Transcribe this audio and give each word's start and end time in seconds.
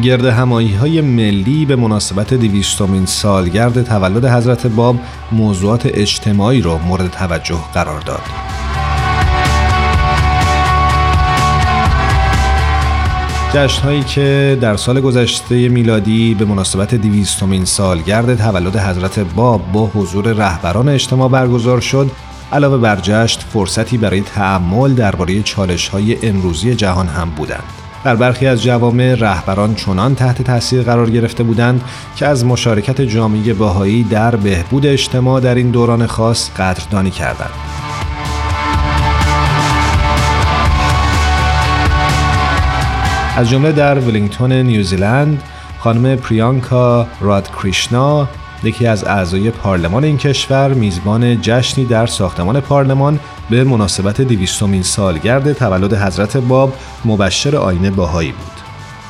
گرد 0.00 0.24
همایی 0.24 0.74
های 0.74 1.00
ملی 1.00 1.66
به 1.66 1.76
مناسبت 1.76 2.34
دیویستومین 2.34 3.06
سالگرد 3.06 3.82
تولد 3.82 4.24
حضرت 4.24 4.66
باب 4.66 4.96
موضوعات 5.32 5.86
اجتماعی 5.86 6.60
را 6.62 6.78
مورد 6.78 7.10
توجه 7.10 7.58
قرار 7.74 8.00
داد. 8.00 8.22
جشن 13.54 13.82
هایی 13.82 14.02
که 14.02 14.58
در 14.60 14.76
سال 14.76 15.00
گذشته 15.00 15.68
میلادی 15.68 16.34
به 16.34 16.44
مناسبت 16.44 16.94
دیویستومین 16.94 17.64
سالگرد 17.64 18.34
تولد 18.38 18.76
حضرت 18.76 19.18
باب 19.18 19.72
با 19.72 19.86
حضور 19.86 20.32
رهبران 20.32 20.88
اجتماع 20.88 21.28
برگزار 21.28 21.80
شد 21.80 22.10
علاوه 22.52 22.78
بر 22.78 22.96
جشن 22.96 23.40
فرصتی 23.40 23.98
برای 23.98 24.20
تعمل 24.20 24.94
درباره 24.94 25.42
چالش 25.42 25.88
های 25.88 26.28
امروزی 26.28 26.74
جهان 26.74 27.06
هم 27.06 27.30
بودند. 27.30 27.83
در 28.04 28.16
برخی 28.16 28.46
از 28.46 28.62
جوامع 28.62 29.14
رهبران 29.14 29.74
چنان 29.74 30.14
تحت 30.14 30.42
تاثیر 30.42 30.82
قرار 30.82 31.10
گرفته 31.10 31.42
بودند 31.42 31.82
که 32.16 32.26
از 32.26 32.44
مشارکت 32.44 33.00
جامعه 33.00 33.54
باهایی 33.54 34.02
در 34.02 34.36
بهبود 34.36 34.86
اجتماع 34.86 35.40
در 35.40 35.54
این 35.54 35.70
دوران 35.70 36.06
خاص 36.06 36.50
قدردانی 36.50 37.10
کردند. 37.10 37.50
از 43.36 43.50
جمله 43.50 43.72
در 43.72 43.98
ولینگتون 43.98 44.52
نیوزیلند 44.52 45.42
خانم 45.78 46.16
پریانکا 46.16 47.06
راد 47.20 47.48
کریشنا 47.48 48.28
یکی 48.66 48.86
از 48.86 49.04
اعضای 49.04 49.50
پارلمان 49.50 50.04
این 50.04 50.18
کشور 50.18 50.74
میزبان 50.74 51.40
جشنی 51.40 51.84
در 51.84 52.06
ساختمان 52.06 52.60
پارلمان 52.60 53.20
به 53.50 53.64
مناسبت 53.64 54.20
دویستمین 54.20 54.82
سالگرد 54.82 55.52
تولد 55.52 55.94
حضرت 55.94 56.36
باب 56.36 56.72
مبشر 57.04 57.56
آینه 57.56 57.90
باهایی 57.90 58.32
بود. 58.32 58.54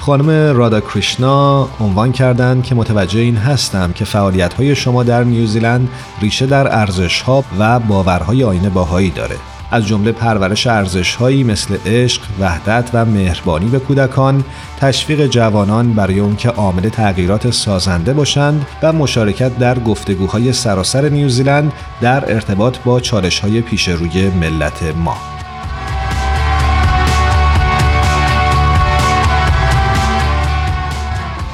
خانم 0.00 0.56
رادا 0.56 0.80
کریشنا 0.80 1.68
عنوان 1.80 2.12
کردند 2.12 2.64
که 2.64 2.74
متوجه 2.74 3.20
این 3.20 3.36
هستم 3.36 3.92
که 3.92 4.04
فعالیت 4.04 4.54
های 4.54 4.76
شما 4.76 5.02
در 5.02 5.24
نیوزیلند 5.24 5.88
ریشه 6.20 6.46
در 6.46 6.78
ارزش 6.78 7.20
ها 7.20 7.44
و 7.58 7.78
باورهای 7.78 8.44
آینه 8.44 8.68
باهایی 8.68 9.10
داره. 9.10 9.36
از 9.70 9.86
جمله 9.86 10.12
پرورش 10.12 10.66
ارزشهایی 10.66 11.44
مثل 11.44 11.76
عشق، 11.86 12.22
وحدت 12.40 12.90
و 12.92 13.04
مهربانی 13.04 13.68
به 13.68 13.78
کودکان، 13.78 14.44
تشویق 14.80 15.26
جوانان 15.26 15.92
برای 15.92 16.20
اون 16.20 16.36
که 16.36 16.48
عامل 16.48 16.88
تغییرات 16.88 17.50
سازنده 17.50 18.12
باشند 18.12 18.66
و 18.82 18.92
مشارکت 18.92 19.58
در 19.58 19.78
گفتگوهای 19.78 20.52
سراسر 20.52 21.08
نیوزیلند 21.08 21.72
در 22.00 22.34
ارتباط 22.34 22.78
با 22.78 23.00
چالش‌های 23.00 23.60
پیش 23.60 23.88
روی 23.88 24.28
ملت 24.28 24.82
ما. 24.82 25.39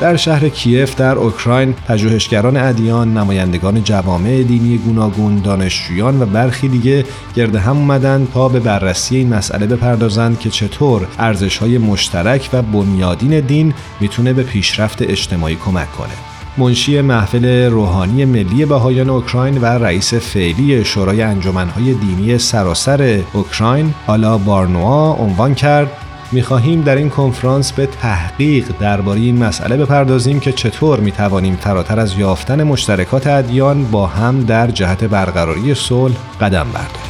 در 0.00 0.16
شهر 0.16 0.48
کیف 0.48 0.94
در 0.94 1.14
اوکراین 1.14 1.72
پژوهشگران 1.72 2.56
ادیان 2.56 3.16
نمایندگان 3.16 3.84
جوامع 3.84 4.42
دینی 4.42 4.78
گوناگون 4.78 5.36
دانشجویان 5.36 6.22
و 6.22 6.26
برخی 6.26 6.68
دیگه 6.68 7.04
گرد 7.34 7.56
هم 7.56 7.76
اومدن 7.76 8.28
تا 8.34 8.48
به 8.48 8.60
بررسی 8.60 9.16
این 9.16 9.34
مسئله 9.34 9.66
بپردازند 9.66 10.38
که 10.38 10.50
چطور 10.50 11.06
ارزش‌های 11.18 11.78
مشترک 11.78 12.50
و 12.52 12.62
بنیادین 12.62 13.40
دین 13.40 13.74
می‌تونه 14.00 14.32
به 14.32 14.42
پیشرفت 14.42 15.02
اجتماعی 15.02 15.56
کمک 15.64 15.92
کنه. 15.92 16.14
منشی 16.58 17.00
محفل 17.00 17.70
روحانی 17.70 18.24
ملی 18.24 18.64
بهایان 18.64 19.10
اوکراین 19.10 19.58
و 19.58 19.64
رئیس 19.64 20.14
فعلی 20.14 20.84
شورای 20.84 21.22
انجمنهای 21.22 21.94
دینی 21.94 22.38
سراسر 22.38 23.20
اوکراین 23.32 23.94
آلا 24.06 24.38
بارنوا 24.38 25.12
عنوان 25.12 25.54
کرد 25.54 26.05
می‌خواهیم 26.32 26.80
در 26.80 26.96
این 26.96 27.10
کنفرانس 27.10 27.72
به 27.72 27.86
تحقیق 27.86 28.72
درباره 28.80 29.20
این 29.20 29.44
مسئله 29.44 29.76
بپردازیم 29.76 30.40
که 30.40 30.52
چطور 30.52 31.00
می‌توانیم 31.00 31.56
فراتر 31.56 32.00
از 32.00 32.18
یافتن 32.18 32.62
مشترکات 32.62 33.26
ادیان 33.26 33.84
با 33.90 34.06
هم 34.06 34.40
در 34.40 34.66
جهت 34.66 35.04
برقراری 35.04 35.74
صلح 35.74 36.16
قدم 36.40 36.66
برداریم. 36.74 37.05